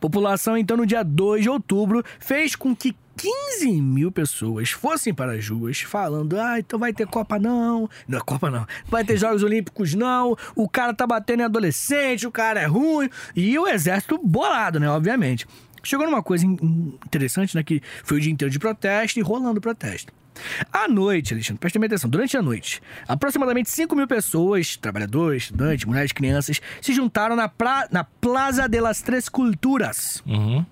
[0.00, 5.32] População, então, no dia 2 de outubro, fez com que 15 mil pessoas fossem para
[5.32, 7.88] as ruas falando: ah, então vai ter Copa não.
[8.08, 8.66] Não, Copa não.
[8.86, 10.34] Vai ter Jogos Olímpicos não.
[10.56, 13.10] O cara tá batendo em adolescente, o cara é ruim.
[13.36, 14.88] E o exército bolado, né?
[14.88, 15.46] Obviamente.
[15.82, 17.62] Chegou numa coisa in- in- interessante, né?
[17.62, 20.10] Que foi o dia inteiro de protesto e rolando protesto.
[20.72, 26.12] À noite, Alexandre, presta atenção, durante a noite, aproximadamente 5 mil pessoas, trabalhadores, estudantes, mulheres,
[26.12, 30.22] crianças, se juntaram na, pra, na Plaza de las Tres Culturas.
[30.26, 30.64] Uhum.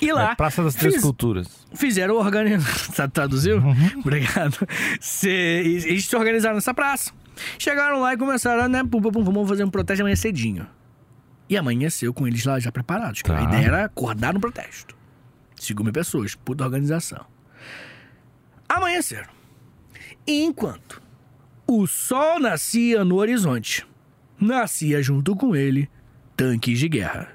[0.00, 0.32] E lá.
[0.32, 1.48] É Praça das Três fiz- Culturas.
[1.74, 3.08] Fizeram organização.
[3.10, 3.62] Traduziu?
[3.98, 4.56] Obrigado.
[5.00, 7.12] Se, eles se organizaram nessa praça.
[7.58, 8.82] Chegaram lá e começaram, né?
[8.84, 10.66] Pum, pum, pum, vamos fazer um protesto amanhã cedinho.
[11.48, 13.22] E amanheceu com eles lá já preparados.
[13.22, 13.38] Tá.
[13.38, 14.94] A ideia era acordar no protesto.
[15.58, 17.24] 5 mil pessoas, puta organização.
[18.68, 19.28] Amanheceram.
[20.26, 21.00] Enquanto
[21.66, 23.86] o sol nascia no horizonte,
[24.40, 25.88] nascia junto com ele
[26.36, 27.28] tanques de guerra.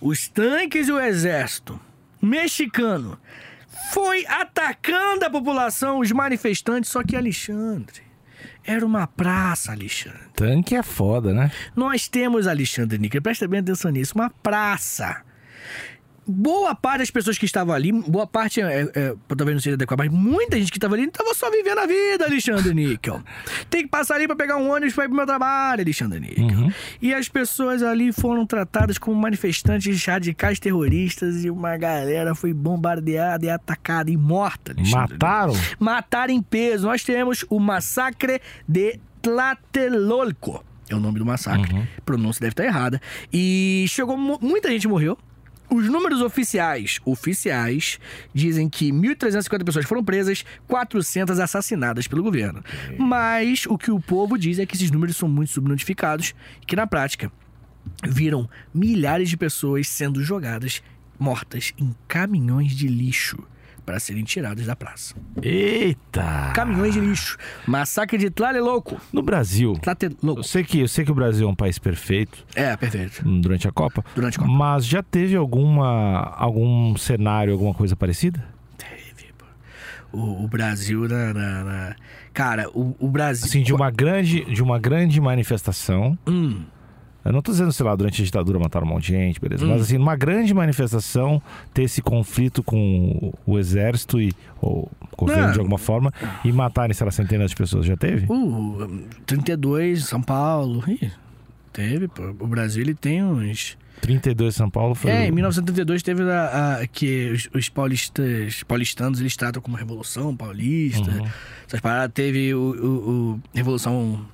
[0.00, 1.78] Os tanques e o exército
[2.20, 3.18] mexicano
[3.92, 8.02] foi atacando a população, os manifestantes, só que Alexandre.
[8.64, 10.28] Era uma praça, Alexandre.
[10.34, 11.50] Tanque é foda, né?
[11.74, 15.22] Nós temos, Alexandre Níquel, presta bem atenção nisso, uma praça.
[16.30, 19.98] Boa parte das pessoas que estavam ali, boa parte, é, é, talvez não seja adequado,
[19.98, 23.20] mas muita gente que estava ali não estava só vivendo a vida, Alexandre Níquel.
[23.68, 26.70] Tem que passar ali para pegar um ônibus para ir pro meu trabalho, Alexandre Níquel.
[27.02, 33.44] E as pessoas ali foram tratadas como manifestantes radicais terroristas e uma galera foi bombardeada
[33.44, 35.12] e atacada e morta, Alexandre.
[35.14, 35.54] Mataram?
[35.78, 36.86] Matar em peso.
[36.86, 40.64] Nós temos o massacre de Tlatelolco.
[40.88, 41.88] É o nome do massacre.
[42.04, 43.00] Pronúncia deve estar errada.
[43.32, 45.16] E chegou mu- muita gente morreu.
[45.70, 48.00] Os números oficiais, oficiais,
[48.34, 52.62] dizem que 1.350 pessoas foram presas, 400 assassinadas pelo governo.
[52.98, 56.74] Mas o que o povo diz é que esses números são muito subnotificados e que
[56.74, 57.30] na prática
[58.04, 60.82] viram milhares de pessoas sendo jogadas
[61.18, 63.38] mortas em caminhões de lixo
[63.90, 65.16] para serem tiradas da praça.
[65.42, 66.52] Eita!
[66.54, 67.36] Caminhões de lixo.
[67.66, 69.00] Massacre de Tlatelolco.
[69.12, 70.44] No Brasil, eu Tlatelolco.
[70.44, 73.28] sei, que, eu sei que o Brasil é um país perfeito É, perfeito.
[73.28, 74.04] hum, durante a Copa.
[74.14, 74.52] Durante a Copa.
[74.52, 78.44] Mas já teve alguma algum cenário, alguma coisa parecida?
[78.78, 79.44] Teve, pô.
[80.16, 81.96] O, o Brasil na, na- na-
[82.32, 83.46] Cara, o, o Brasil.
[83.46, 86.16] Assim, de uma grande, de uma grande manifestação.
[86.28, 86.62] Hum,
[87.24, 89.64] Eu não tô dizendo, sei lá, durante a ditadura mataram um monte de gente, beleza.
[89.66, 89.70] Hum.
[89.70, 91.40] Mas assim, numa grande manifestação,
[91.74, 95.52] ter esse conflito com o, o exército e ou o governo Não.
[95.52, 96.12] de alguma forma
[96.44, 97.84] e matarem, sei lá, centenas de pessoas.
[97.84, 98.26] Já teve?
[98.32, 100.82] uh, 32, São Paulo.
[100.88, 101.10] Ih,
[101.72, 102.22] Teve, pô.
[102.40, 103.76] O Brasil ele tem uns.
[104.00, 105.10] 32 São Paulo foi.
[105.10, 110.34] É, em 1932 teve a, a- que os, os paulistas, paulistanos eles tratam como Revolução
[110.34, 111.10] Paulista.
[111.10, 111.26] Uhum.
[111.68, 112.12] Essas paradas.
[112.14, 114.24] Teve o, o- o Revolução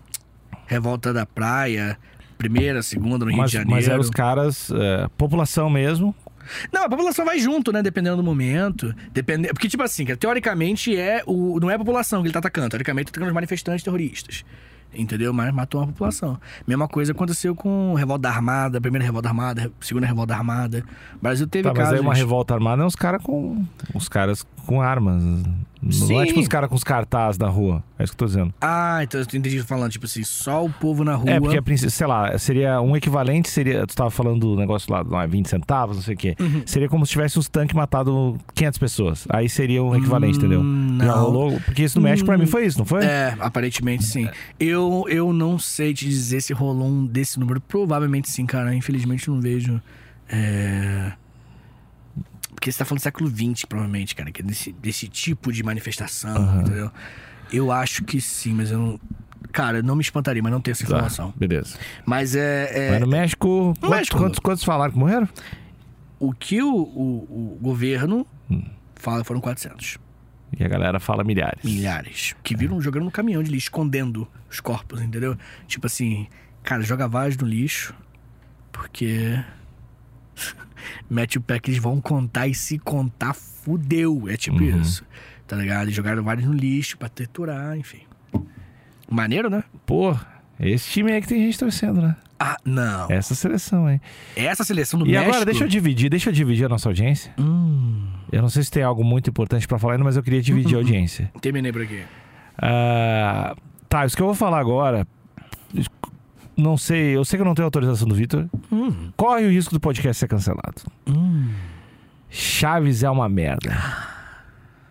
[0.66, 1.98] Revolta da Praia,
[2.36, 3.76] primeira, segunda no Rio Mas, de Janeiro.
[3.76, 6.14] mas eram os caras, é, população mesmo.
[6.72, 7.82] Não, a população vai junto, né?
[7.82, 8.94] Dependendo do momento.
[9.12, 9.48] Depende...
[9.48, 11.58] Porque, tipo assim, teoricamente é o...
[11.58, 12.70] não é a população que ele tá atacando.
[12.70, 14.44] Teoricamente, tá atacando os manifestantes terroristas.
[14.94, 15.32] Entendeu?
[15.32, 16.38] Mas matou uma população.
[16.66, 20.84] Mesma coisa aconteceu com Revolta Armada, primeira Revolta Armada, segunda Revolta Armada.
[21.16, 21.94] O Brasil teve Tá, mas casos...
[21.94, 23.64] aí uma revolta armada é os caras com.
[23.94, 25.22] Os caras com armas.
[25.82, 26.24] Não é Sim.
[26.28, 27.84] tipo os caras com os cartazes na rua.
[27.98, 28.52] É isso que eu tô dizendo.
[28.60, 31.30] Ah, então eu entendi falando, tipo assim, só o povo na rua.
[31.30, 33.86] É, porque, a princípio, sei lá, seria um equivalente, seria.
[33.86, 36.34] Tu tava falando do negócio lá, não é 20 centavos, não sei o quê.
[36.40, 36.62] Uhum.
[36.66, 39.26] Seria como se tivesse os tanques matado 500 pessoas.
[39.28, 40.60] Aí seria um equivalente, entendeu?
[40.60, 41.22] Hum, Já não.
[41.24, 41.60] rolou?
[41.64, 43.04] Porque isso no México pra mim foi isso, não foi?
[43.04, 44.28] É, aparentemente sim.
[44.58, 44.75] Eu,
[45.08, 47.60] eu não sei te dizer se rolou um desse número.
[47.60, 48.74] Provavelmente sim, cara.
[48.74, 49.80] Infelizmente eu não vejo.
[50.28, 51.12] É...
[52.54, 54.30] Porque você tá falando do século XX, provavelmente, cara.
[54.32, 56.60] Que é desse, desse tipo de manifestação, Aham.
[56.62, 56.90] entendeu?
[57.52, 59.00] Eu acho que sim, mas eu não.
[59.52, 61.32] Cara, não me espantaria, mas não tenho essa Tá, informação.
[61.36, 61.78] beleza.
[62.04, 62.70] Mas é.
[62.88, 63.74] é- Mas no México.
[63.80, 64.18] quantos- México.
[64.18, 65.28] Quantos, quantos falaram que morreram?
[66.18, 68.62] O que o, o, o governo Hum.
[68.94, 69.98] fala foram 400.
[70.58, 71.62] E a galera fala milhares.
[71.64, 72.34] Milhares.
[72.42, 75.36] Que viram jogando no caminhão de lixo, escondendo os corpos, entendeu?
[75.66, 76.26] Tipo assim,
[76.62, 77.94] cara, joga vários no lixo,
[78.72, 79.38] porque.
[81.10, 84.28] Mete o pé que eles vão contar e se contar, fudeu.
[84.28, 84.80] É tipo Uhum.
[84.80, 85.04] isso.
[85.46, 85.88] Tá ligado?
[85.90, 88.02] E jogaram vários no lixo pra triturar, enfim.
[89.10, 89.62] Maneiro, né?
[89.84, 90.16] Pô,
[90.60, 92.16] esse time aí que tem gente torcendo, né?
[92.38, 93.10] Ah, não.
[93.10, 94.00] Essa seleção, hein?
[94.36, 95.30] Essa seleção do E México...
[95.30, 97.32] agora, deixa eu dividir, deixa eu dividir a nossa audiência.
[97.38, 100.42] Hum, Eu não sei se tem algo muito importante pra falar ainda, mas eu queria
[100.42, 101.30] dividir a audiência.
[101.40, 102.02] terminei por aqui.
[102.58, 103.54] Ah,
[103.88, 105.06] tá, isso que eu vou falar agora.
[106.56, 108.46] Não sei, eu sei que eu não tenho autorização do Vitor.
[108.72, 110.82] Hum, Corre o risco do podcast ser cancelado.
[111.06, 111.50] hum.
[112.28, 113.76] Chaves é uma merda.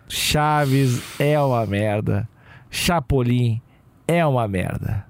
[0.08, 2.28] Chaves é uma merda.
[2.70, 3.60] Chapolin
[4.06, 5.04] é uma merda.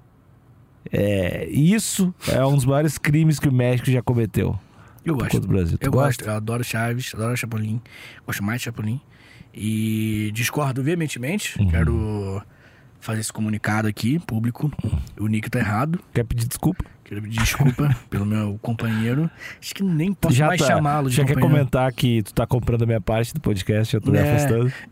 [0.91, 4.57] É, isso é um dos maiores crimes que o México já cometeu
[5.05, 5.31] Eu gosto.
[5.31, 5.77] contra o Brasil.
[5.77, 6.07] Tu Eu gosta?
[6.23, 7.81] gosto, eu adoro Chaves, adoro Chapolin,
[8.25, 8.99] gosto mais de Chapolin.
[9.53, 11.69] E discordo veementemente, Uhum.
[11.69, 12.41] quero
[12.99, 14.71] fazer esse comunicado aqui, público.
[15.19, 16.83] O Nick tá errado, Quer pedir desculpa?
[17.07, 19.29] Quero pedir desculpa pelo meu companheiro.
[19.61, 22.83] Acho que nem posso mais tá- chamá-lo de já quer comentar que tu tá comprando
[22.83, 24.29] a minha parte do podcast, eu tô me É.
[24.29, 24.71] afastando.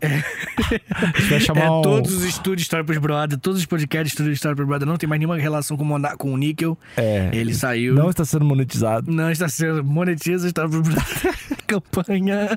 [0.90, 1.82] A gente vai chamar É, um...
[1.82, 5.08] todos os estúdios História pros Brother, todos os podcasts Estúdio História pros Brother não tem
[5.08, 6.76] mais nenhuma relação com, o Mona- com o Níquel.
[6.96, 7.94] É, Ele saiu.
[7.94, 9.10] não está sendo monetizado.
[9.12, 11.34] Não está sendo monetiza História pros Brother.
[11.66, 12.56] Campanha.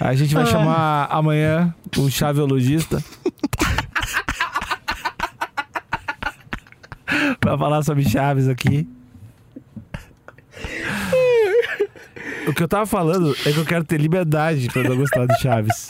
[0.00, 0.46] A gente vai Ah.
[0.46, 3.02] chamar amanhã o chaveologista
[7.50, 8.86] pra falar sobre chaves aqui.
[12.46, 15.38] O que eu tava falando é que eu quero ter liberdade pra não gostar de
[15.40, 15.88] Chaves.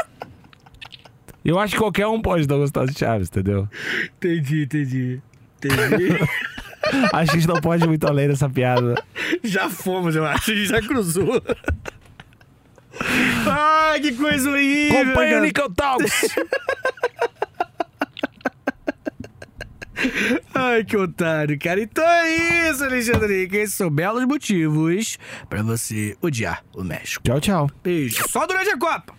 [1.44, 3.68] Eu acho que qualquer um pode não gostar de Chaves, entendeu?
[4.16, 5.20] Entendi, entendi.
[5.56, 6.18] Entendi.
[7.12, 8.94] Acho que a gente não pode ir muito além dessa piada.
[9.44, 10.50] Já fomos, eu acho.
[10.50, 11.42] A gente já cruzou.
[13.46, 15.02] Ai, que coisa horrível.
[15.02, 15.40] Acompanha o cara.
[15.42, 16.34] Nickel Talks!
[20.54, 21.80] Ai, que otário, cara.
[21.80, 23.48] Então é isso, Alexandre.
[23.48, 27.22] Que esses são belos motivos pra você odiar o México.
[27.24, 27.70] Tchau, tchau.
[27.82, 28.24] Beijo.
[28.28, 29.14] Só durante a Copa.